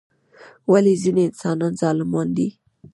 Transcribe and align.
ولی 0.71 0.93
ځینی 1.03 1.23
انسانان 1.29 1.73
ظالمان 1.81 2.27
دي؟ 2.37 2.47